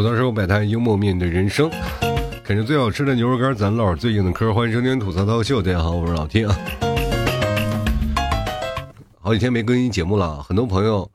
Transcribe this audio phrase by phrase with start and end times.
[0.00, 1.70] 吐槽生活摆摊，幽默面对人生。
[2.42, 4.50] 啃着最好吃的牛肉干，咱唠最硬的嗑。
[4.54, 6.58] 欢迎收听吐槽涛秀，大家好，我是老 T 啊。
[9.20, 11.06] 好几天没更新节目了，很多朋友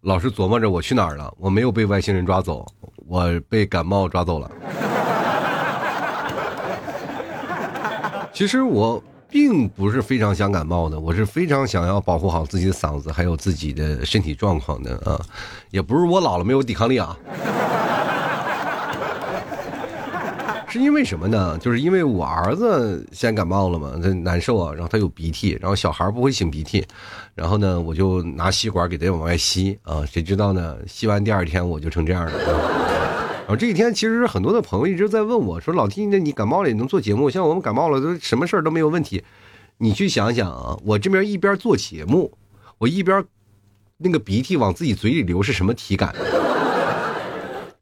[0.00, 1.32] 老是琢磨着我去哪儿了。
[1.38, 2.66] 我没有被外星人抓走，
[3.06, 4.50] 我被感冒抓走了。
[8.32, 9.00] 其实我。
[9.32, 15.18] 并不是非常想感冒的，我是非常想要保护好自己的嗓子，还有自己的身体状况的啊，
[15.70, 17.16] 也不是我老了没有抵抗力啊，
[20.72, 21.58] 是因为什么呢？
[21.58, 26.82] 就是因为我儿子先感冒了嘛，他难受啊，然后他有鼻涕，然后小孩不会擤鼻涕，
[27.34, 30.78] 然后呢，我就拿吸管给他往外吸啊，谁知道呢？
[30.86, 32.32] 吸完第二天我就成这样了。
[33.40, 37.28] 然后这几天，其实很多的朋友一直在问我说：“老 T，那你感冒了也能做节目？
[37.28, 39.22] 像我们感冒了都什么事儿都没有问题。
[39.76, 42.32] 你去想想啊，我这边一边做节目，
[42.78, 43.22] 我一边
[43.98, 46.14] 那个鼻涕往自己嘴里流是什么体感？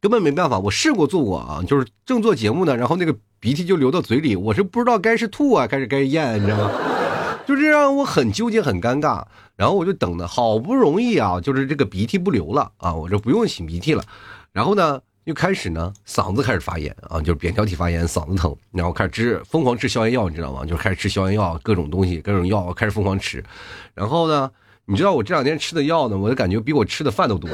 [0.01, 0.59] 根本没办法。
[0.59, 6.71] 我试过做过啊，就是正做节目呢，然后那个鼻涕就流到嘴里，我是不知道该是吐啊，还是该咽，你知道吗？
[7.47, 9.25] 就这让我很纠结，很尴尬。
[9.57, 14.03] 然后我就等的好不容易啊，就是这个鼻涕不流了啊，我就不用擤鼻涕了。
[14.53, 15.01] 然后呢？
[15.25, 20.65] 又开始呢，嗓子开始发炎啊，就是扁桃体发炎，嗓子疼，然后开始吃疯狂吃消炎药，你知道吗？
[20.65, 23.45] 就开始吃消炎药，各种东西，各种药开始疯狂吃。
[23.95, 24.51] 然后呢，
[24.87, 27.51] 你知道我这两天吃的药呢，我就感觉比我吃的饭都多。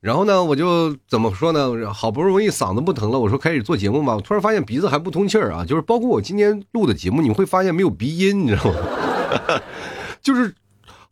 [0.00, 1.92] 然后呢，我就怎么说呢？
[1.92, 9.60] 好不容易嗓子不疼了，我说开始做节目嘛，突然发现鼻子还不通气儿啊，就是包括我今天录的节目，你会发现没有鼻音，你知道吗？
[10.22, 10.54] 就是。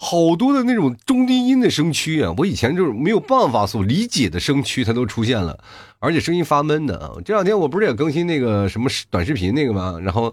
[0.00, 5.58] 好多的那种中低音的声区啊，我以前就是没有办法所理解的声区，它都出现了，
[5.98, 7.10] 而且声音发闷的啊。
[7.24, 9.98] 这两天我不是也更新那个什么短视频那个吗？
[10.00, 10.32] 然后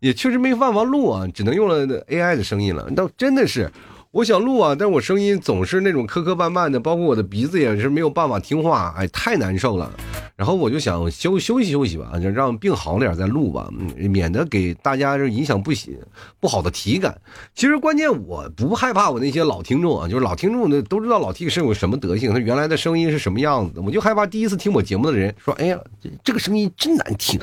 [0.00, 2.88] 也确实没办法录啊，只能用了 AI 的声音了。
[2.96, 3.70] 那真的是。
[4.12, 9.90] 我想录啊，但是我声音总是那种磕磕绊绊的，包括我的鼻子也是没有办法听话，哎，太难受了。
[10.36, 15.98] 然后我就想休休息休息吧，就让病好点再录吧，免得给大家就影响不喜
[16.40, 17.18] 不好的体感。
[17.54, 25.78] 其实关键我不害怕我那些老听众啊，就是老听众的都知道老 T 是有什么德行，他原来的声音是什么样子的，我就害怕第一次听我节目的人说，哎呀，
[26.22, 27.40] 这个声音真难听。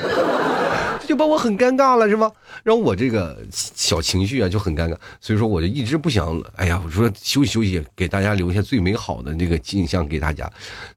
[1.09, 2.31] 就把我很尴尬了，是吗？
[2.61, 6.39] 让我这个小情绪啊就很尴尬，所以说我就一直不想。
[6.55, 10.47] 哎呀，我说休息休息，给大家留下最美好的那个镜像给大家。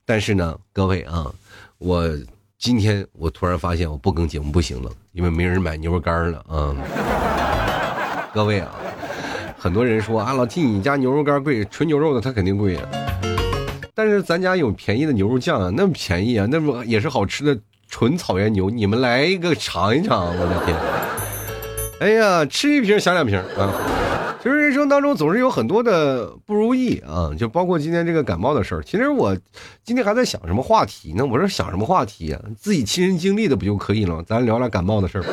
[0.04, 1.32] 但是呢，各位啊，
[1.78, 2.06] 我
[2.58, 6.76] 今天我突然发现我不更节目不行了，因为没人买牛肉干了啊。
[8.34, 8.70] 各位啊，
[9.56, 12.86] 很多人说啊，老弟你家牛肉干贵，纯牛肉的它肯定贵啊。
[13.94, 17.58] 但是咱家有便宜的牛肉酱啊，那么便宜啊，那么也是好吃的。
[17.92, 20.26] 纯草原牛，你们来一个尝一尝！
[20.26, 20.74] 我的天，
[22.00, 23.70] 哎呀，吃一瓶想两瓶啊！
[24.42, 28.82] 其实人生当中总是有很多的不如意啊，就包括今天这个感冒的事儿。
[28.82, 29.36] 其实我
[29.84, 31.26] 今天还在想什么话题呢？
[31.26, 32.40] 我说想什么话题啊？
[32.58, 34.24] 自己亲身经历的不就可以了吗？
[34.26, 35.24] 咱聊聊感冒的事儿。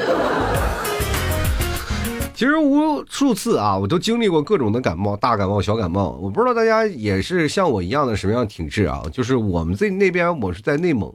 [2.36, 6.20] 其实无数次啊，我都经历过各种的感冒，大感冒、小感冒。
[6.22, 9.02] 我不知道大家也是像我一样的什么样体质啊？
[9.14, 11.09] 就是我们在那边，我是在内蒙。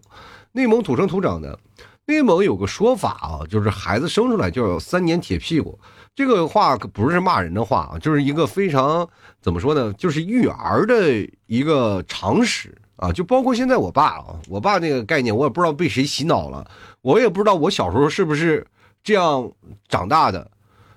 [0.56, 1.58] 内蒙土生土长的，
[2.06, 5.76] 内蒙有个说法啊，就是孩子生出来就有三年铁屁股。
[6.14, 9.08] 这个话可不是骂人的话啊，就是一个非常
[9.42, 13.10] 怎么说呢，就是育儿的一个常识啊。
[13.10, 16.64] 就包括现在我爸啊，我爸那个概念，我也不知道被谁洗脑了，
[17.02, 18.64] 我也不知道我小时候是不是
[19.02, 19.50] 这样
[19.88, 20.48] 长大的，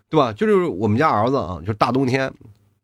[0.07, 0.31] 对吧？
[0.31, 2.31] 就是我们家儿子啊，就是大冬天，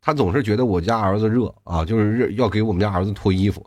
[0.01, 3.63] 他总是觉得我家儿子热啊，就是热要给我们家儿子脱衣服。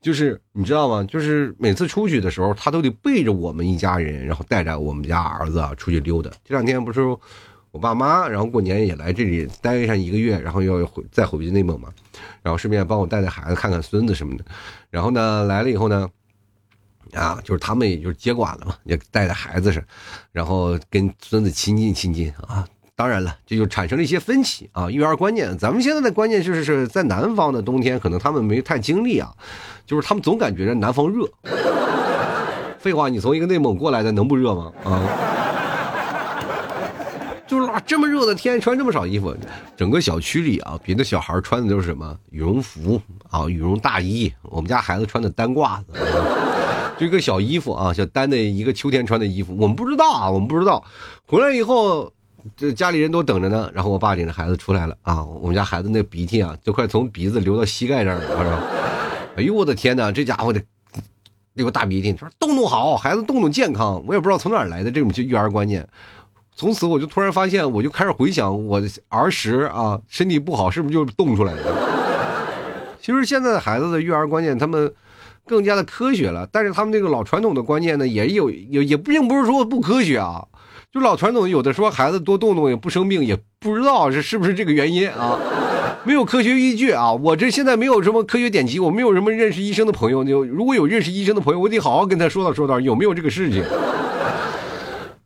[0.00, 1.04] 就是你知道吗？
[1.04, 6.30] 就是每次出去的时候，他都得背着我们一家人，然后带着我们家儿子出去溜达。
[6.44, 7.02] 这两天不是
[7.70, 11.88] 我爸妈，然后过年也来这里待上一个月，然后要回再回去内蒙嘛，
[12.42, 14.44] 然后顺便帮我带带孩子，看看孙子什么的。
[14.88, 16.08] 然后呢，来了以后呢，
[17.12, 19.84] 啊，就是他们也就是接管了嘛，也带带孩子是，
[20.32, 22.66] 然后跟孙子亲近亲近啊。
[23.00, 25.56] 当然了，这就产生了一些分歧啊，育儿观念。
[25.56, 29.32] 咱们现在的观念就是是在南方的冬天，可能他们没太经历啊，
[29.86, 31.26] 就是他们总感觉着南方热。
[32.78, 34.70] 废话，你从一个内蒙过来的，能不热吗？
[34.84, 35.00] 啊，
[37.48, 39.34] 就是，这么热的天，穿这么少衣服，
[39.74, 43.00] 整个小区里啊，别的小孩穿的都是什么羽绒服
[43.30, 45.86] 啊，羽绒大衣，我们家孩子穿的单褂子，
[46.98, 50.84] 就一个小衣服啊，小单的一个秋天穿的衣服，我们不知道啊，我们不知道，
[51.26, 52.12] 回来以后。
[52.56, 55.24] 这家里人都等着呢，然后我爸领着孩子出来了啊！
[55.24, 58.62] 我们家孩子那鼻涕啊，都快从鼻子流到膝盖这儿了，是吧？
[59.36, 60.60] 哎呦我的天哪，这家伙的
[61.54, 64.02] 流大鼻涕，说动动好，孩子动动健康。
[64.06, 65.86] 我也不知道从哪儿来的这种育儿观念。
[66.54, 71.74] 从此我就突然发现，我就开始回想我儿时啊，身体不好是不是就冻出来的？
[73.00, 74.92] 其实现在的孩子的育儿观念，他们。
[75.46, 76.46] 更加的科学了。
[76.52, 80.46] 但是他们这个老传统的观念呢，也有也也并不是说不科学啊。
[80.92, 85.38] 就老传统有的说孩子多动动也不生病，也不知道是是不是这个原因啊。
[86.02, 87.12] 没有科学依据啊！
[87.12, 90.24] 我这现在没有什么科学典籍，我没有什么认识医生的朋友。
[90.24, 93.62] 就如果有认识医生的朋友，我得好好跟他说道说道有没有这个事情。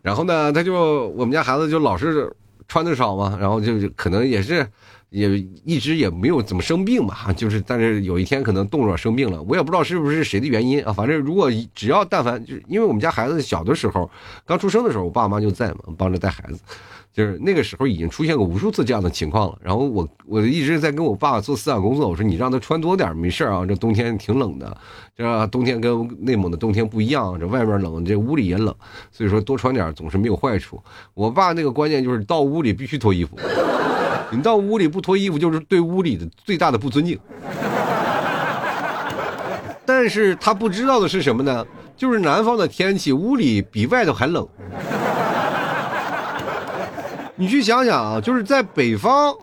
[0.03, 2.31] 然后呢，他就我们家孩子就老是
[2.69, 4.67] 穿的少嘛，然后就可能也是
[5.15, 10.93] 也一直也没有怎么生病嘛，就是但是有一天可能冻着生病了，我也不知道是不是谁的原因啊。
[10.93, 14.11] 反正如果只要但凡就是因为我们家孩子小的时候
[14.45, 16.59] 刚出生的时候，我爸妈就在嘛，帮着带孩子。
[17.13, 24.77] 就是那个时候已经出现过无数次这样的情况了，然后我我一直在跟我爸做思想工作，我说你让他穿多点没事啊，这冬天挺冷的，
[25.17, 28.75] 这冬天跟内蒙的冬天不一样，这外面冷，这屋里也冷，
[29.13, 30.83] 所以说多穿点总是没有坏处。
[31.15, 33.39] 我爸那个观念就是到屋里必须脱衣服，
[34.31, 37.19] 你到屋里不脱衣服就是对屋里的最大的不尊敬。
[39.87, 41.65] 但是他不知道的是什么呢？
[41.97, 44.47] 就是南方的天气，屋里比外头还冷。
[47.37, 49.35] 你去想想啊，就是在北方，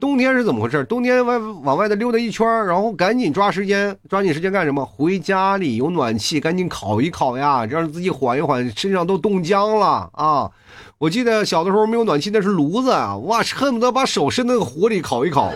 [0.00, 0.82] 冬天是怎么回事？
[0.84, 4.84] 冬天外往外头溜达一圈，然后赶紧抓时间，抓紧时间干什么？
[4.84, 10.50] 回家里有暖气，赶紧烤一烤呀，让自己缓一缓，身上都冻僵了啊！
[10.98, 15.52] 我记得小的时候没有暖气，那是炉子啊，哇，恨不得把手伸那个火里烤一烤。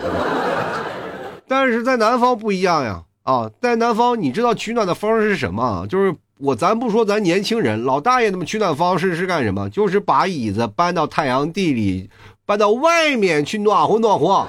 [1.47, 5.85] 但是在南方不一样呀，啊，在南方你知道取暖的方式是什么？
[5.89, 6.15] 就是。
[6.43, 9.69] 我咱不说咱年轻人，老大爷他们取暖方式是干什么？
[9.69, 12.09] 就是把椅子搬到太阳地里，
[12.47, 14.47] 搬到外面去暖和暖和。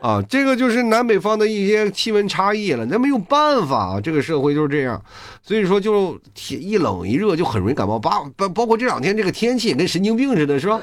[0.00, 5.02] 啊，这个就是南北方的一些气温差异了，那没有办法啊，这个社会就是这样。
[5.42, 7.98] 所以说，就天一冷一热就很容易感冒。
[7.98, 10.80] 包包包括这两天这个天气跟神经病似的，是吧？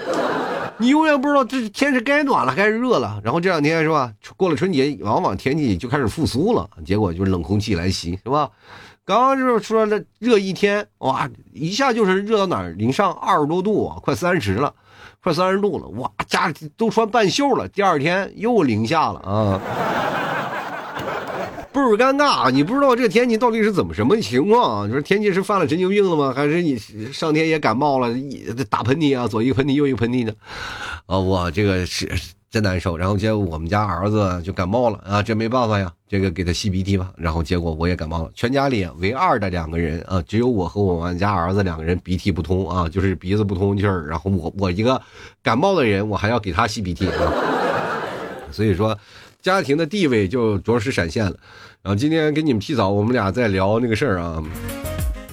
[0.77, 3.21] 你永远不知道这天是该暖了还是热了。
[3.23, 8.49] 然后这两天是吧，过了春节，往往天气就开始复苏了，结果就是冷空气来袭，是吧？
[9.05, 14.73] 刚刚就是说了热一天，哇，一下就是热到哪儿，零上二十多度，快三十了，
[15.25, 17.67] 快三十度了，哇，家都穿半袖了。
[17.69, 19.59] 第二天又零下了啊，
[21.73, 22.51] 倍儿尴尬！
[22.51, 24.87] 你不知道这个天气到底是怎么什么情况啊？
[24.87, 26.31] 就是天气是犯了神经病了吗？
[26.31, 26.77] 还是你
[27.11, 28.15] 上天也感冒了，
[28.69, 30.35] 打喷嚏啊，左一个喷嚏右一个喷嚏的？
[31.07, 32.07] 啊，我这个是。
[32.55, 37.11] 真难受，然后结果我们家儿子就感冒了啊，这没办法呀，这个给他吸鼻涕吧。
[37.17, 44.07] 然后结果我也感冒了，全家里唯二的两个人啊，只有我和我们家儿子两个人鼻涕不通啊，就是鼻子不通气儿。
[44.07, 45.01] 然后我我一个
[45.43, 47.33] 感冒的人，我还要给他吸鼻涕啊。
[48.53, 48.97] 所以说，
[49.41, 51.35] 家庭的地位就着实闪现了。
[51.81, 54.41] 然后今天跟你们提早，我们俩在聊那个事儿啊。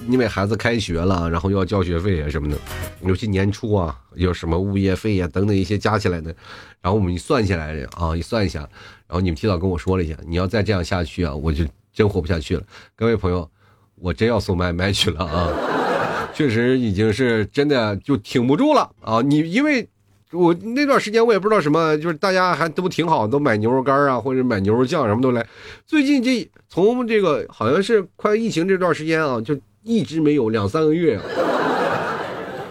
[0.09, 2.57] 因为孩子开学了，然后又要交学费啊什么的，
[3.01, 6.35] 尤其年初啊，有什么物业费呀等等一些加起来的，
[6.81, 8.59] 然后我们一算下来啊，一算一下，
[9.07, 11.63] 然后你们提早跟我说了一下，你要再这样下去啊，我就
[11.93, 12.63] 真活不下去了。
[12.95, 13.49] 各位朋友，
[13.95, 15.49] 我真要送麦麦去了啊，
[16.35, 19.21] 确实已经是真的就挺不住了啊。
[19.21, 19.87] 你因为
[20.33, 25.47] 我那段时间我也不知道什么，就是大家还都挺好，都买牛肉干啊或者买牛肉酱什么都来。
[25.85, 29.57] 最近这从这个好像是快疫情这段时间啊，就。
[29.83, 31.19] 一直没有两三个月，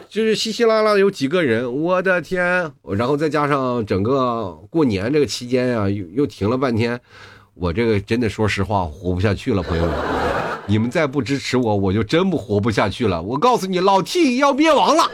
[0.08, 2.72] 就是稀稀拉拉有几个人，我的天！
[2.96, 6.98] 然后再加上整个过年这个期间呀，又又停了半天，
[7.52, 9.94] 我这个真的说实话活不下去了，朋友们，
[10.66, 13.22] 你们再不支持我，我就真不活不下去了。
[13.22, 15.10] 我告诉你，老 T 要灭亡了。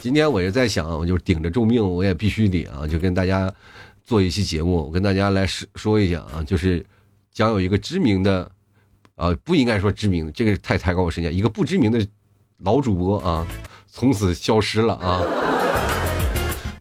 [0.00, 3.52] 今天我也在想，我就顶着重病，我也必须得啊，就跟大家
[4.04, 6.84] 做一期节目，我跟大家来说说一下啊，就是
[7.32, 8.50] 将有一个知名的。
[9.16, 11.30] 啊，不应该说知名，这个太抬高我身价。
[11.30, 12.06] 一个不知名的
[12.58, 13.46] 老主播啊，
[13.88, 15.22] 从此消失了啊。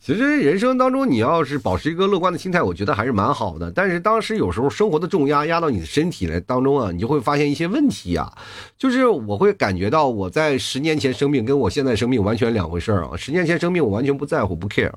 [0.01, 3.71] 其实人生当中，你要是保持一个乐观的心态，我觉得还是蛮好的。
[3.71, 8.31] 但是当时有时候生活的重压压到你的身体来当中啊，你就会发现一些问题啊。
[8.77, 13.11] 就是我会感觉到我在十年前生病，跟我现在生病完全两回事啊。
[13.17, 14.91] 十年前生病，我完全不在乎，不 care，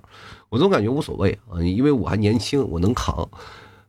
[0.49, 3.27] 我总感觉无所谓啊，因为我还年轻，我能扛。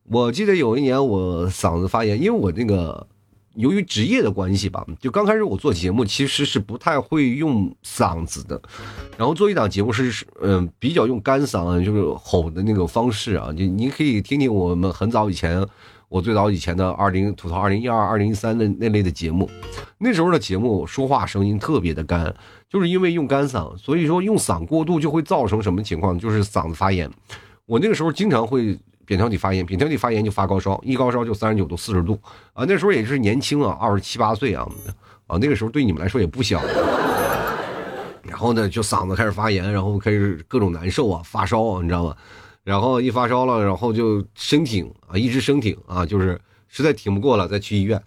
[0.03, 3.07] 我记得有一年我嗓子发炎，因为我那个。
[3.55, 8.61] 由于职业的关系吧，就刚开始我做节目其实是不太会用嗓子的，
[9.17, 13.51] 然后做一档节目是嗯比较用干嗓，就是吼的那个方式啊。
[13.51, 15.65] 就你可以听听我们很早以前，
[16.07, 19.49] 我最早以前的二零吐槽二零一二、二零一三的那类的节目，
[19.97, 22.33] 那时候的节目说话声音特别的干，
[22.69, 27.09] 就是因为用干嗓，所以说用嗓过度就会造成什么情况，就是嗓子发炎。
[27.65, 28.77] 我那个时候经常会。
[29.09, 32.19] 扁桃体发炎，扁桃体发炎就发高烧，一高烧就三十九度、四十度
[32.53, 32.63] 啊！
[32.67, 34.69] 那时候也是年轻啊，二十七八岁啊，
[35.25, 36.61] 啊，那个时候对你们来说也不小。
[38.21, 42.15] 然后呢，就嗓子开始发炎，然后开始各种难受啊，发烧，你知道吗？
[42.63, 47.99] 然后一发烧了，然后就生挺啊，一直生挺啊，就是实在挺不过了再去医院。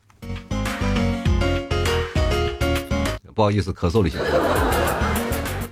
[3.34, 4.20] 不好意思，咳嗽了一下。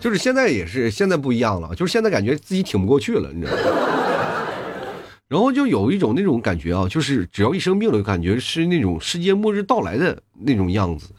[0.00, 3.86] 就是现在也是，现在不一样了，就是现在感觉自己挺不过去了，你知道吗？
[5.30, 11.10] 然后就有一种那种感觉啊，就是只要一生病了，感觉是那种世界末日到来的那种样子，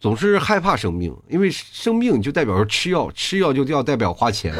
[0.00, 4.52] 总是害怕生病，因为生病就代表着吃药，吃药就要代表花钱。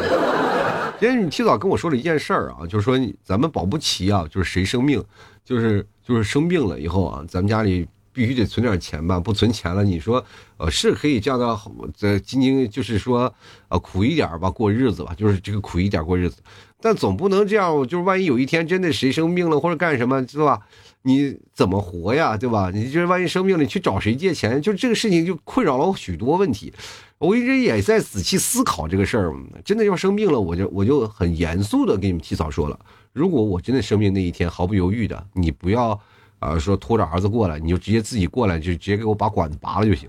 [1.01, 5.05] 今天你提早跟我说了一件事儿啊，就是说咱们保不齐啊，就是谁生病，
[5.45, 7.89] 就是就是生病了以后啊，咱们家里。
[8.19, 10.25] 必须得存点钱吧，不存钱了，你说，
[10.57, 11.57] 呃，是可以这样的，
[11.97, 13.33] 这今年就是说，
[13.69, 16.39] 呃，苦一点吧，过日子吧，就是这个苦一点过日子，
[16.81, 20.61] 但总不能这样，就是万一有一天真的谁生病了或者干什么，知道吧？
[21.03, 22.73] 你怎么活呀，对吧？
[22.75, 24.61] 你就是万一生病了，你去找谁借钱？
[24.61, 26.73] 就这个事情就困扰了我许多问题，
[27.19, 29.33] 我一直也在仔细思考这个事儿。
[29.65, 32.77] 真的要生病了，我就我就很严肃的给你们提早说了，
[33.13, 35.99] 如果我真的生病那一天，毫不犹豫的，你不要。
[36.39, 40.09] 啊，说拖着儿子过来，你就直接自己过来，就直接给我把管子拔了就行，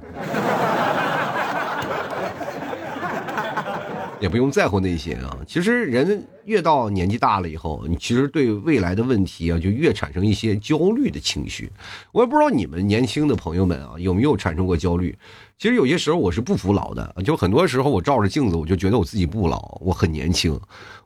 [4.19, 5.37] 也不用在乎那些啊。
[5.47, 11.71] 其实人越到年纪大了以后，你其实对未来的问题啊，就越产生一些焦虑的情绪。
[12.11, 15.17] 我也不知道你们年轻的朋友们啊，有没有产生过焦虑。
[15.59, 20.57] 其实有些时候我是不服老的，就很多时候我照着镜子，我就觉得我自己不老，我很年轻。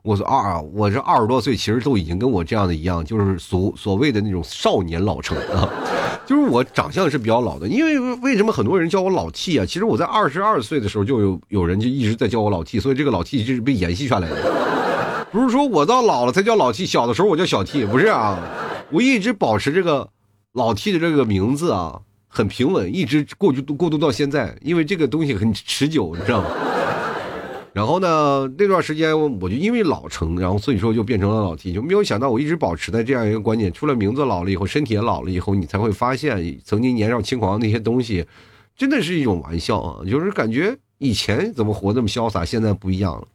[0.02, 5.68] 我说二，我这二十多岁，其实都已经跟我这样的一样，就是所所谓的那种少年老成啊。
[6.24, 9.66] 就是我长相是比较老的，因为为什么很多人叫我老 T 啊？
[9.66, 15.26] 其实我在二十二岁的时候就有有人就一直在叫我老 T，所以这个老 T 就是被延续下来的。
[15.32, 18.38] 不是说我到老了才叫老 T，小的时候我叫小 T，不是啊。
[18.92, 20.10] 我一直保持这个
[20.52, 22.02] 老 T 的这个名字啊。
[22.36, 26.50] 很平稳，一直过渡过渡到现在，因为这个东西很持久，你知道吗？
[27.72, 38.26] 然后呢，那段时间我就因为老成，然后所以说就变成了老 T，就没有想到我一直保持在这样一个观念，除了名字老了以后，身体也老了以后，你才会发现曾经年少轻狂那些东西，
[38.76, 40.04] 真的是一种玩笑啊！
[40.04, 43.28] 就是感觉以前怎么活那么潇洒，现在不一样了。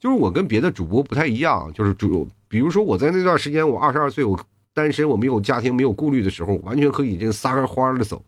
[0.00, 4.40] 就是我跟别的主播不太一样，就是主，比如说我在那段时间，我二十二岁，我。
[4.76, 8.22] 单身，我没有家庭，没有顾虑的时候，完全可以这撒开花的走。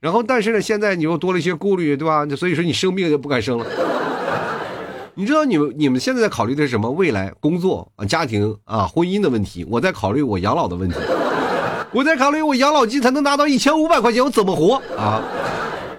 [0.00, 2.26] 然后，但是呢，现在你又多了一些顾虑，对吧？
[2.36, 3.64] 所以说你生病就不敢生了。
[5.14, 6.90] 你知道你们你们现在在考虑的是什么？
[6.90, 9.64] 未来、工作啊、家庭啊、婚姻的问题。
[9.70, 10.96] 我在考虑我养老的问题。
[11.92, 15.22] 我在考虑我养老金才能拿到一千五百块钱，我怎么活啊？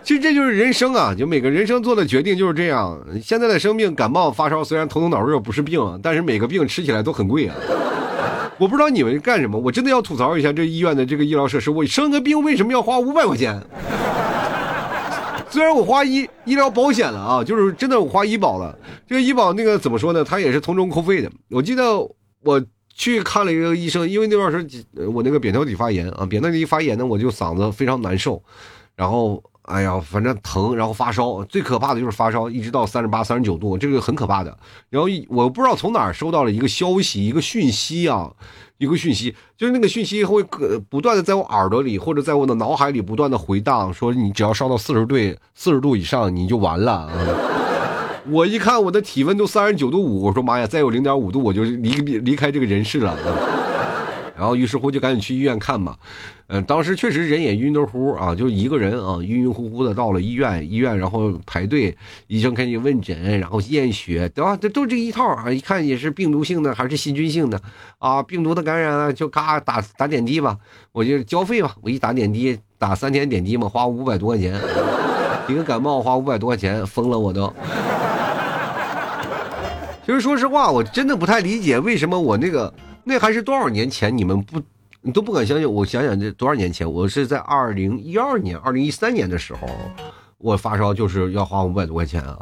[0.03, 3.01] 其实这就是人生啊，就每个人生做的决定就是这样。
[3.23, 7.55] 现在的生病、感冒、发烧，虽然头疼脑热不是病，但是每个病吃起来都很贵啊。
[8.57, 11.69] 我不知道你们干什么，我真的要吐槽一下这医院的这个医疗设施。
[11.69, 13.61] 我生个病为什么要花五百块钱？
[15.49, 18.77] 虽然我花医医疗保险了啊，就是真的我花医保了。
[19.07, 20.23] 这个医保那个怎么说呢？
[20.23, 21.31] 它也是从中扣费的。
[21.49, 21.97] 我记得
[22.41, 24.83] 我去看了一个医生，因为那段时间
[25.13, 28.41] 我那个扁桃体发炎啊，扁桃体发炎呢，我就嗓子非常难受，
[28.95, 29.43] 然后。
[29.65, 34.55] 哎呀，反正疼，然后发烧，最可怕的就是发烧，一直到三十八、三十九度，这个很可怕的。
[34.89, 38.31] 然后我不知道从哪儿收到了一个消息，一个讯息啊，
[38.77, 40.43] 一个讯息，就是那个讯息会
[40.89, 45.15] 不断的在我耳朵里或者在我的脑海里不断的回荡，说你只要烧到四十度、
[45.55, 47.09] 四十度以上，你就完了。
[48.29, 53.17] 我一看我的体温都三十九度五，我说妈呀，再有零点五度我就离离开这个人世了。
[54.37, 55.95] 然后于是乎就赶紧去医院看嘛，
[56.47, 64.57] 嗯，当时确实人也晕得乎啊，就一个人啊，晕晕乎乎的到了医院，医院然后排队，医生开始问诊，然后验血，对吧？
[64.57, 67.59] 这都这一套啊，一看也是病毒性的还是细菌性的
[67.97, 68.21] 啊？
[68.21, 70.57] 病毒的感染了就嘎打打点滴吧，
[70.91, 74.59] 我就交费吧，我一打点滴打三天点滴嘛，花五百多块钱，
[75.47, 77.51] 一个感冒花五百多块钱，疯了我都。
[80.05, 82.73] 其实说实话，我真的不太理解为什么我那个。
[83.05, 84.17] 那还是多少年前？
[84.17, 84.59] 你们不，
[85.01, 85.71] 你都不敢相信。
[85.71, 86.91] 我想想，这多少年前？
[86.91, 89.67] 我是在二零一二年、二零一三年的时候，
[90.39, 92.37] 我发烧就是要花五百多块钱啊！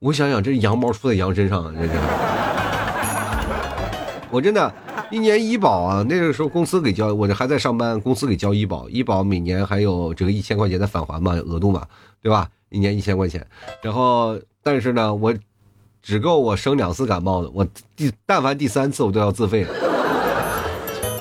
[0.00, 1.90] 我想想，这羊毛出在羊身上，这是。
[4.32, 4.74] 我真的，
[5.10, 11.86] 一年医保啊，那个时候公司给交，我这还在上班，公司给交医保，医保每年还有这个一千块钱的返还嘛，额度嘛，
[12.20, 12.48] 对吧？
[12.70, 13.46] 一年一千块钱，
[13.82, 15.34] 然后但是呢，我
[16.00, 19.66] 只够我生两次感冒的，我第但凡第三次我都要自费。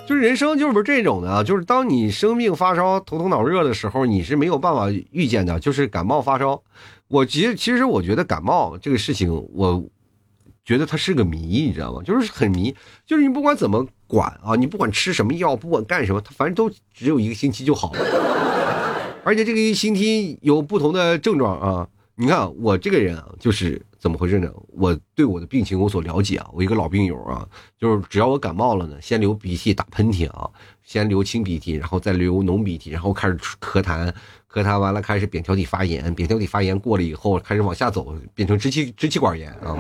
[0.10, 5.60] 就是人生就是这种的啊，就是当你生病发烧、头疼脑热的时候，你是没有办法预见的。
[5.60, 6.64] 就是感冒发烧，
[7.10, 9.88] 我其实其实我觉得感冒这个事情，我
[10.66, 12.02] 觉得它是个谜，你知道吗？
[12.04, 12.74] 就是很迷，
[13.06, 18.00] 就是你不管怎么管啊，你不管吃什么药，不管干什么，它反正都只有一个星期就好了。
[19.24, 21.88] 而且这个一星期有不同的症状啊。
[22.22, 24.52] 你看我这个人啊，就是怎么回事呢？
[24.74, 26.50] 我对我的病情有所了解啊。
[26.52, 27.48] 我一个老病友啊，
[27.78, 30.50] 就是只要我感冒了呢，先流鼻涕、打喷嚏啊，
[30.84, 34.12] 先流清鼻涕，然后再流浓鼻涕，然后开始咳痰，
[34.52, 39.78] 咳痰完了开始扁桃体发炎，扁桃体发炎过了以后开始往下走，变成支气支气管炎啊。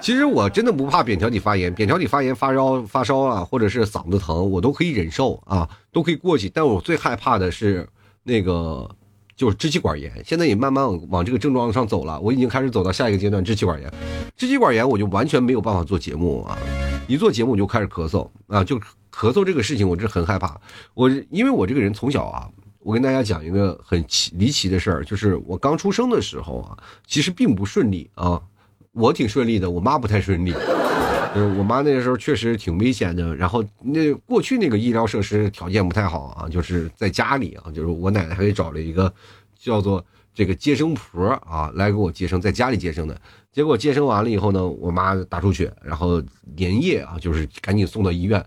[0.00, 6.48] 其实我真的不怕扁桃体发炎，扁桃体发炎发烧发烧啊，或者是嗓子疼，我都可以忍受啊，都可以过去。
[6.48, 7.88] 但我最害怕的是
[8.22, 8.88] 那个。
[9.34, 12.20] 就是支气管炎，现在也慢慢往这个症状上走了。
[12.20, 13.92] 我已经开始走到下一个阶段，支气管炎。
[14.36, 16.58] 支气管炎我就完全没有办法做节目啊！
[17.06, 18.78] 一做节目我就开始咳嗽啊，就
[19.10, 20.60] 咳嗽这个事情，我是很害怕。
[20.94, 22.48] 我因为我这个人从小啊，
[22.80, 28.40] 我跟大家讲一个很奇离奇的事儿，就是我刚出生的时候啊，其实并不顺利啊，
[28.92, 30.54] 我挺顺利的，我妈不太顺利。
[31.34, 39.10] 就是我妈那个时候确实挺危险的，然后那过去那个医疗设施条件不太好啊，就是在家里啊，就是我奶奶还给找了一个
[39.58, 43.18] 叫做这个接生婆啊来给我接生，在家里接生的。
[43.50, 46.22] 结果接生完了以后呢，我妈大出血，然后
[46.56, 48.44] 连夜啊就是赶紧送到医院。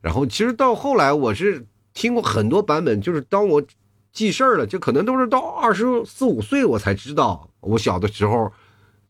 [0.00, 3.62] 然后其实到后来我是听过很多版本，就是当我
[4.10, 8.50] 记事儿了，就可能都是到二十四五岁我才知道，我小的时候。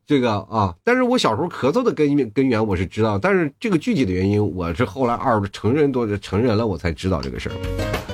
[0.05, 7.55] 这个啊，但是我小时候咳嗽的根根源我是知道，但是这个具体的原因我是后来二成人多成人了我才知道这个事儿。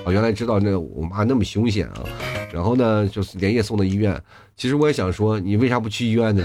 [0.05, 2.05] 我原来知道那我妈那么凶险啊，
[2.53, 4.23] 然后呢就是连夜送到医院。
[4.55, 6.45] 其实我也想说，你为啥不去医院呢？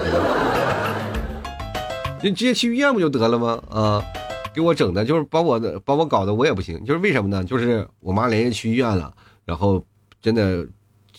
[2.21, 3.61] 你直接去医院不就得了吗？
[3.69, 4.03] 啊，
[4.55, 6.83] 给我整的就是把我的把我搞得我也不行。
[6.85, 7.43] 就是为什么呢？
[7.43, 9.13] 就是我妈连夜去医院了，
[9.45, 9.85] 然后
[10.21, 10.65] 真的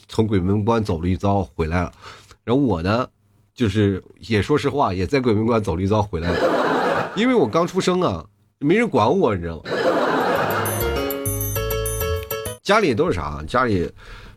[0.09, 1.93] 从鬼门关走了一遭回来了，
[2.43, 3.07] 然后我呢。
[3.55, 8.25] 就是也说实话，也在鬼门关走了一遭回来了，因为我刚出生啊，
[8.59, 9.63] 没人管我，你知道吗？
[12.65, 13.41] 家里都是啥？
[13.47, 13.89] 家里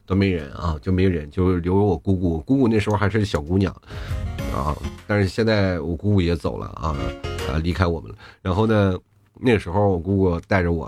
[0.05, 2.37] 都没人啊，就没人，就留我姑姑。
[2.41, 3.73] 姑姑那时候还是小姑娘
[4.53, 6.95] 啊，但是现在我姑姑也走了啊，
[7.49, 8.17] 啊离开我们了。
[8.43, 8.95] 然后呢，
[9.39, 10.85] 那时候我姑姑带着我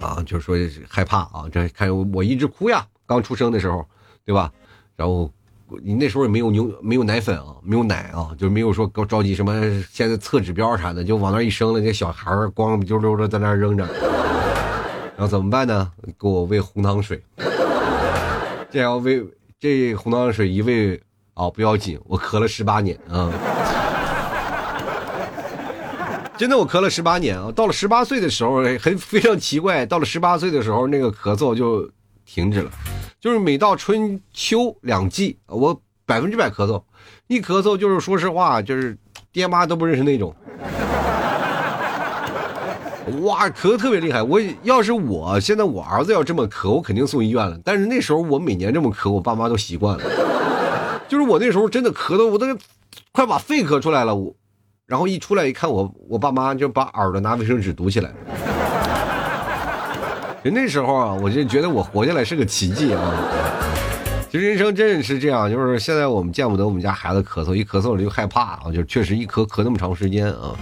[0.00, 0.56] 啊，就说
[0.88, 3.86] 害怕啊，这看我一直哭呀，刚出生的时候，
[4.24, 4.52] 对吧？
[4.96, 5.30] 然后。
[5.82, 9.52] 你那时候也没有牛，没有奶粉啊，没有奶啊，就没有说着着急什么
[9.90, 13.84] 现在测指标啥的，就往那一生了，这小孩光溜溜的在那扔着，
[15.16, 15.90] 然后怎么办呢？
[16.18, 17.22] 给我喂红糖水，
[18.70, 19.24] 这要喂
[19.58, 21.00] 这红糖水一喂
[21.34, 23.32] 啊，不要紧，我咳了十八年啊，
[26.36, 31.90] 真的我咳了十八年啊，到了十八岁的时候很非常奇怪，到了十八岁的时候那个咳嗽就
[32.24, 32.70] 停止了。
[33.24, 36.82] 就是每到春秋两季，我百分之百咳嗽，
[37.26, 38.94] 一咳嗽就是说实话，就是
[39.32, 40.36] 爹妈都不认识那种。
[43.22, 44.22] 哇，咳的特别厉害。
[44.22, 47.58] 我要是我现在我儿子要这么咳，我肯定送医院了。
[47.64, 50.04] 但是那时候我每年这么咳，我爸妈都习惯了。
[51.08, 52.46] 就是我那时候真的咳的，我都
[53.10, 54.14] 快把肺咳出来了。
[54.14, 54.34] 我，
[54.84, 58.12] 然后一出来一看，我我爸妈就把耳朵拿卫生纸堵起来。
[60.44, 63.00] 人那时候啊，我就觉得我活下来是个奇迹啊！
[64.30, 70.54] 其实人生真是这样，就是现在我们见不得我们家孩子咳嗽，一咳嗽了就害怕啊，就确实一咳咳那么长时间啊。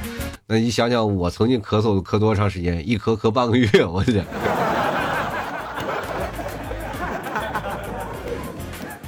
[0.47, 2.89] 那你想想，我曾经咳嗽咳多长时间？
[2.89, 4.25] 一咳咳半个月，我天！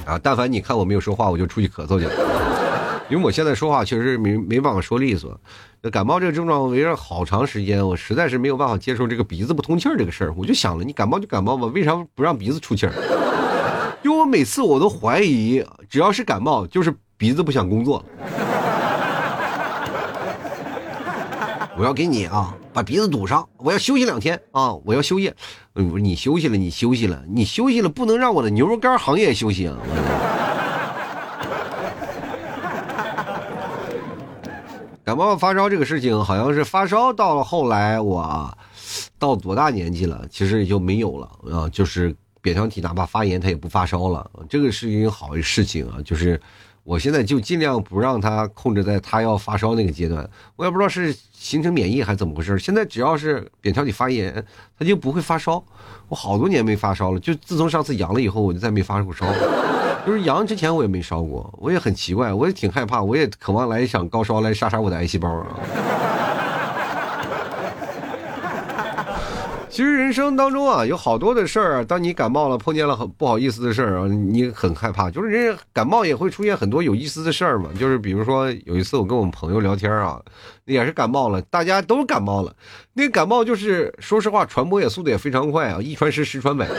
[0.05, 2.11] 啊，但凡你看我没有说话，我就出去咳嗽去了。
[3.07, 5.39] 因为我现在说话确实没没办法说利索，
[5.91, 10.33] 感冒这个症状围绕好长时间，我实在是没有办法接受这个鼻子不通气儿这个事儿。
[10.35, 12.93] 我就想了，你感冒就感冒吧，为啥不让鼻子出气儿？
[14.03, 18.03] 因为我每次我都怀疑，只要是感冒，就是鼻子不想工作。
[21.77, 25.35] 我要给你啊，把鼻子堵上，我要休息两天啊，我要休业。
[25.73, 29.77] 你休息了，你休息了，你休息了，不能让我的牛肉干行业休息啊。
[35.15, 38.53] 感冒发烧这个事情，好像是发烧到了后来，我
[39.17, 41.69] 到多大年纪了，其实也就没有了啊。
[41.69, 44.29] 就是扁桃体哪怕发炎，它也不发烧了。
[44.49, 45.99] 这个是一个好的事情啊。
[46.03, 46.37] 就是
[46.83, 50.29] 我现在就尽量不让它控制在它要发烧那个阶段。
[50.57, 52.59] 我也不知道是形成免疫还是怎么回事。
[52.59, 54.45] 现在只要是扁桃体发炎，
[54.77, 55.63] 它就不会发烧。
[56.09, 59.25] 我好多年没发烧了，就自从上次阳了以后，我就再没发过烧。
[60.05, 65.47] 就是阳之前我也没烧过，我也很奇怪，我也挺害怕，我也渴望来一场高烧来杀杀我的癌细胞啊。
[69.67, 75.11] 其实人生当中啊，有好多的事儿，当你感冒了，碰见了很不好意思的事儿啊，你很害怕。
[75.11, 77.69] 就是人感冒也会出现很多有意思的事儿嘛。
[77.77, 80.17] 就是比如说有一次我跟我们朋友聊天啊，
[80.63, 82.55] 也是感冒了，大家都感冒了。
[82.93, 86.69] 那感冒就是说实话，传播也速度也非常快啊，一传十，十传百。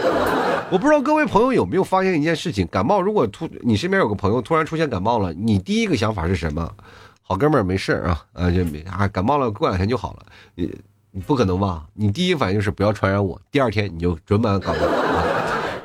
[0.69, 6.69] 我不知道各位朋友有没有发现一件事情：感冒，如果突你身边有个朋友突然出现感冒了，你第一个想法是什么？
[7.23, 10.27] 好哥们儿没事啊，啊就没啊，感冒了过两天就好了。
[10.57, 10.73] 你
[11.13, 11.87] 你不可能吧？
[11.95, 14.83] 你第一反应是不要传染我，第二天你就准满感冒。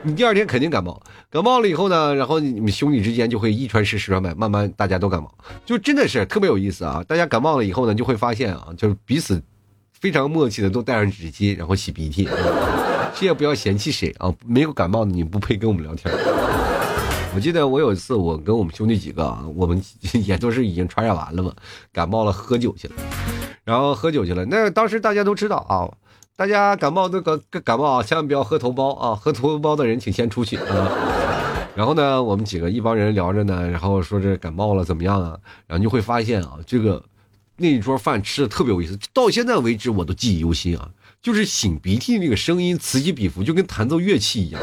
[0.03, 5.31] 你第二天肯定感冒，感冒了以后呢，然后你们兄弟之间就会一传十，十传百，慢慢大家都感冒，
[5.63, 7.03] 就真的是特别有意思啊！
[7.07, 9.39] 大家感冒了以后呢，就会发现啊，就是彼此
[9.93, 12.27] 非常默契的都带上纸巾，然后擤鼻涕，
[13.13, 14.33] 谁也不要嫌弃谁啊！
[14.45, 16.13] 没有感冒的你不配跟我们聊天。
[17.33, 19.81] 我记得我有一次，我跟我们兄弟几个啊，我们
[20.25, 21.53] 也都是已经传染完了嘛，
[21.93, 22.95] 感冒了喝酒去了，
[23.63, 24.43] 然后喝酒去了。
[24.45, 25.89] 那当时大家都知道啊。
[26.37, 29.15] 大家感冒都感感冒啊，千万不要喝头孢啊！
[29.15, 30.89] 喝头孢的人请先出去啊。
[31.75, 35.37] 然后呢，我们几个一帮人聊着呢，然后说这感冒了怎么样啊？
[35.67, 37.03] 然后就会发现啊，这个
[37.57, 40.89] 那一桌饭吃的特别有意思，到现在为止我都记忆犹新啊。
[41.21, 44.59] 就是擤鼻涕那个声音此起彼伏，就跟弹奏乐器一样，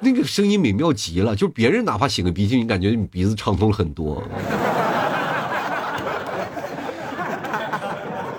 [0.00, 1.34] 那个声音美妙极了。
[1.34, 4.22] 就别人哪怕擤个鼻涕，你感觉你鼻子畅通了很多。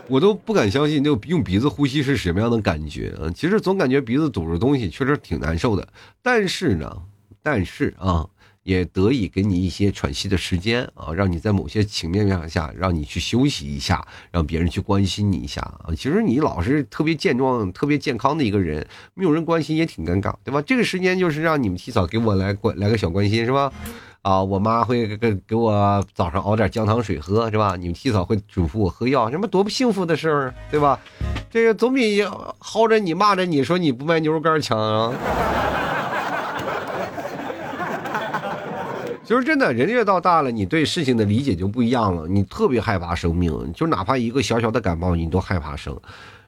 [0.08, 3.28] 我都不敢相信，就用鼻子呼吸是什么样的感觉啊！
[3.36, 5.86] 其实总感觉鼻子堵着东西，确实挺难受的。
[6.22, 6.90] 但是呢，
[7.44, 8.26] 但是啊，
[8.68, 15.96] 也得以给你一些喘息的时间啊，让你在某些情面上下，让你去休息一下，让别人去关心你一下啊。
[15.96, 20.62] 其实你老是特别健壮、特别健康的一个人，没有人关心也挺尴尬，对吧？
[20.64, 23.72] 这个时间就是让你们提早给我来关来个小关心，是吧？
[24.22, 27.78] 啊，我妈会给给我早上熬点姜糖水喝，是吧？
[27.78, 31.00] 你们提早会嘱咐我喝药，什么多不幸福的事儿，对吧？
[31.50, 32.22] 这个总比
[32.60, 35.14] 薅着你骂着你说你不卖牛肉干强啊！
[39.28, 42.26] 就是真的，人越到大了，你对事情的理解就不一样了。
[42.30, 46.00] 你特别害怕生病，就哪怕一个小小的感冒，你都害怕生。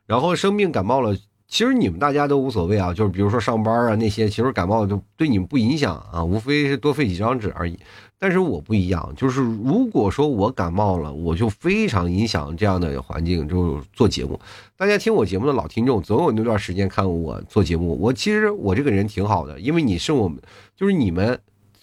[0.08, 1.14] 然后生病感冒了。
[1.50, 7.78] 其实你们大家都无所谓啊，就是比如说上班啊那些，其实感冒就对你们不影响啊，无非是多费几张纸而已。
[8.20, 14.40] 但是我不一样，就是如果说我感冒了，我就非常影响这样的环境，就做节目。
[14.78, 17.98] 大家听我节目的老听众，总有那段时间看我做节目。
[18.00, 20.40] 我其实我这个人挺好的，因为你是我们，
[20.78, 21.38] 就是你们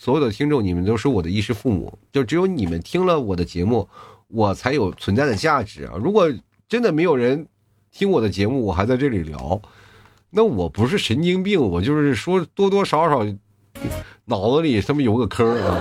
[0.06, 3.88] 所有的听众，你们都是我的衣食父母，就只有你们听了我的节目，
[4.28, 5.94] 我才有存在的价值啊。
[6.00, 6.32] 如果
[6.68, 7.48] 真的没有人。
[7.90, 9.58] 听我的节目，我还在这里聊，
[10.28, 13.24] 那我不是神经病，我就是说多多少少
[14.26, 15.78] 脑子里他妈有个坑啊。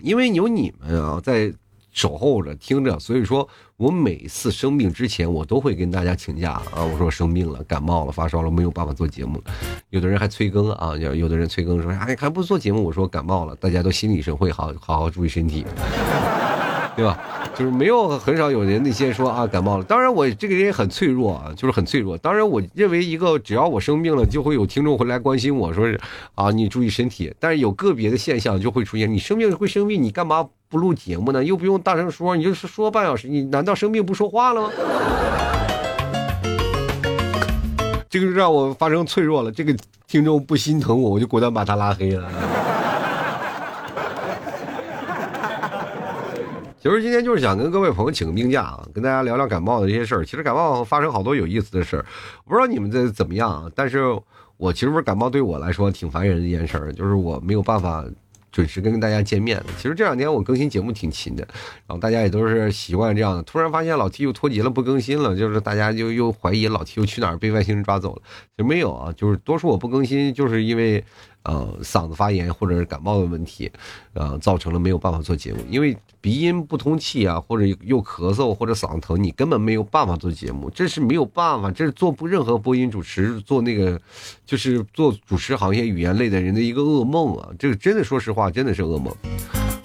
[0.00, 1.52] 因为有你们啊在
[1.98, 6.84] 守候着听着，所以说我每次生病之前，我都会跟大家请假啊。
[6.84, 9.42] 我说我生病了，感冒了，发烧了，没有办法做节目。
[9.90, 15.66] 有的人还催更啊，有有的人催更说哎还不做节目，我说感冒了，大家都心领神会，好好好注意身体。
[16.94, 17.16] 对吧？
[17.56, 19.84] 就是没有很少有人那些说啊感冒了。
[19.84, 22.16] 当然我这个人也很脆弱啊，就是很脆弱。
[22.18, 25.86] 当然我认为一个只要我生病了，就会有听众会来关心我说
[26.34, 27.32] 啊你注意身体。
[27.38, 31.42] 但是有个别的现象就会出现，你生病会生病，你干嘛不录节目呢？
[31.42, 34.70] 又不用大声说，你就是说半小时，你难道生病不说话了吗？
[38.10, 39.50] 这个让我发生脆弱了。
[39.52, 39.74] 这个
[40.06, 42.30] 听众不心疼我，我就果断把他拉黑了。
[46.80, 50.24] 其实今天就是想跟各位朋友请个病假啊，跟大家聊聊感冒的这些事儿。
[50.24, 52.04] 其实感冒发生好多有意思的事儿，
[52.46, 53.70] 不知道你们这怎么样？
[53.74, 54.04] 但是
[54.56, 58.04] 我其实感冒对我来说挺烦人的一件事儿，就是我没有办法
[58.50, 59.62] 准时跟大家见面。
[59.76, 61.46] 其实这两天我更新节目挺勤的，
[61.86, 63.42] 然后大家也都是习惯这样的。
[63.42, 68.22] 突然发现老 T 又脱节了，不更新了，就是大家就又怀疑老 T 又去哪儿被外星人抓走了。
[68.56, 71.04] 其实没有啊，就是多数我不更新，就是因为。
[71.48, 73.72] 呃，嗓子发炎或者是感冒的问题，
[74.12, 83.98] 呃，造成了没有办法做节目，因为鼻音不通气啊，或者又咳嗽或者嗓子疼，你根本没有办法做节目，这是没有办法，这是做不任何播音主持做那个，
[84.44, 87.48] 就是做主持行业语言类的人的一个噩梦啊！
[87.58, 89.16] 这个真的，说实话，真的是噩梦。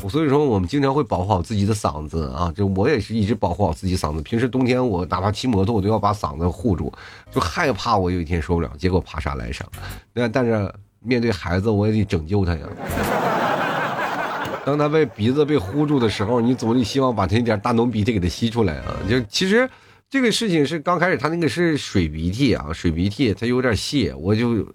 [0.10, 4.22] 所以说，我们经常会保护好自己的嗓子啊，就我也是一直保护好自己嗓子。
[4.22, 6.92] 平时冬天我哪怕骑摩托，我都要把嗓子护住，
[7.32, 9.66] 就害怕我有一天受不了，结果爬山来上。
[10.12, 10.70] 那但是。
[11.04, 12.68] 面对孩子，我也得拯救他呀。
[14.66, 18.96] 当他被鼻子被呼住的时候，你总得希望把他那点大浓鼻涕给他吸出来啊。
[19.10, 19.70] 就其实
[20.10, 24.66] 这个事情是刚开始，他那个是水鼻涕啊，水鼻涕他有点泄，我就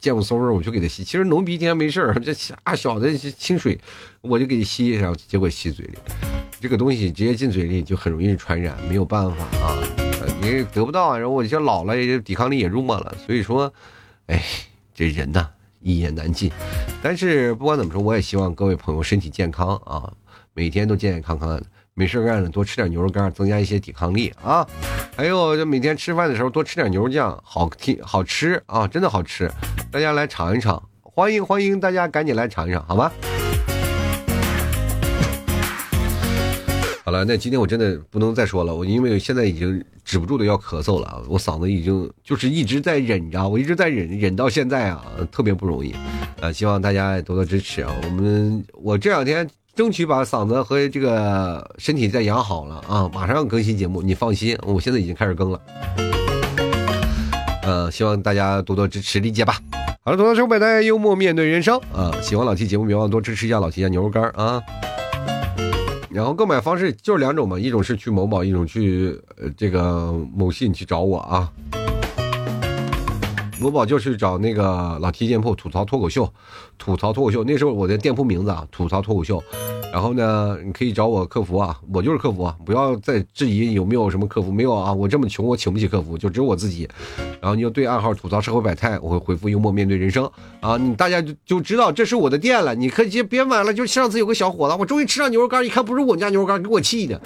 [0.00, 1.04] 见过松儿，我就给他吸。
[1.04, 2.32] 其实浓鼻涕还没事儿，这
[2.64, 3.78] 啊小的清水，
[4.22, 5.94] 我就给你吸，然后结果吸嘴里，
[6.60, 9.78] 这个东西直接进嘴里就很容易传染，没有办法啊，
[10.40, 13.72] 你得不到，然后我就老了，也抵抗力也弱了，所以说，
[14.26, 14.42] 哎。
[14.94, 15.48] 这人呐，
[15.80, 16.50] 一言难尽。
[17.02, 20.12] 但是不管怎么说，我也希望各位朋友身体健康啊，
[20.54, 21.62] 每天都健健康康的。
[21.94, 24.66] 没事干了多吃点牛肉干，增加一些抵抗力啊。
[25.14, 29.50] 还有就每天吃饭的时候多吃点牛肉酱，好听好吃啊，真的好吃，
[29.90, 33.12] 大家来尝一尝，欢迎欢迎大家赶紧来尝一尝，好吗？
[37.04, 45.92] 好了，那今天我真的不能再说了，我因为现在已经止不住的要咳嗽了，我嗓子已经就是一直在忍着，我一直在忍，忍到现在啊，特别不容易，
[46.40, 47.92] 啊，希望大家多多支持啊！
[48.04, 55.60] 我们我这两天争取把嗓子和这个身体再养好了啊，马上更新节目，你放心，我现在已经开始更了，
[57.64, 59.58] 呃，希望大家多多支持，理解吧。
[60.04, 62.12] 好了，多多收百代幽默面对人生啊！
[62.22, 64.62] 喜欢老 T 节目，别忘多支持一下老 T 家牛肉干啊！
[66.12, 71.50] 然后购买方式就是两种嘛，一种是去某宝，一种去呃这个某信去找我啊。
[73.62, 76.28] 某宝就是找那个老 T 店铺吐槽脱口秀，
[76.76, 79.42] 吐槽脱口秀，那时候我的店铺名字啊，吐槽脱口秀。
[79.92, 86.88] 然后呢，你可以找我客服啊，我就是客服，不要再质疑有没有什么客服，没有啊，我这么穷，我请不起客服，就只有我自己。
[87.42, 90.28] 然后你就对暗号吐槽社会百态，我会回复幽默面对人生
[90.60, 93.72] 啊，你大家就就知道这是我的店了，你可以别买了。
[93.74, 97.20] 就上次有个小伙子，我终于吃上牛肉干，一看不是我们家牛肉干，给我气的，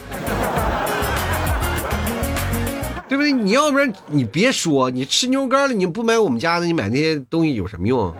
[3.16, 3.32] 对不对？
[3.32, 8.12] 你要不然你别说，你吃牛肉干了，你不买我们家的，你买那些东西有什么用？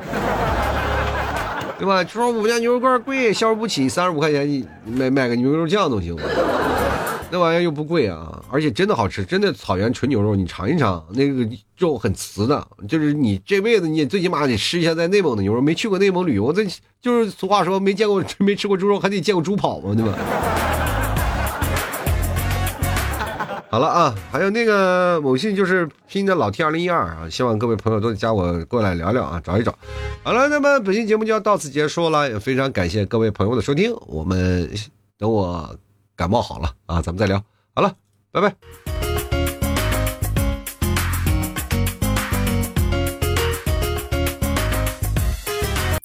[1.78, 2.02] 对吧？
[2.04, 6.16] 说我们家牛肉干贵，消费不起，三十五块钱你买买个牛肉酱都行。
[7.30, 15.60] 那玩意儿又不贵啊，而且真的好吃，真的草原纯牛肉，你尝一尝，那个肉很瓷的，就是你这辈子你最起码得吃一下在内蒙的牛肉。
[15.60, 16.64] 没去过内蒙旅游，这
[17.02, 20.12] 就是俗话说没见过 没吃过猪肉，还得见过猪跑嘛，对吧？
[23.76, 29.78] 好了啊，还有那个某信就是拼的老 T 二零一二啊，希望各位朋友都加我过来聊聊啊，找一找。
[30.22, 34.66] 好了，那么本期节目就要到此结束了，也非常感谢各位朋友的收听，我们
[35.18, 35.76] 等我
[36.16, 37.44] 感冒好了啊，咱们再聊。
[37.74, 37.92] 好了，
[38.32, 39.05] 拜拜。